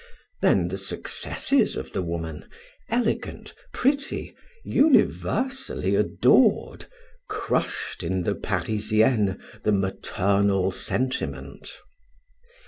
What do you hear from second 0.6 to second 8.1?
the successes of the woman, elegant, pretty, universally adored, crushed